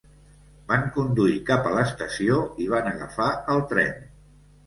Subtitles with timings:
[0.69, 4.05] Van conduir cap a l'estació i van agafar el tren.